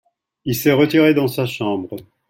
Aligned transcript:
il 0.45 0.55
s'est 0.55 0.71
retiré 0.73 1.13
dans 1.13 1.27
sa 1.27 1.45
chambre. 1.45 1.95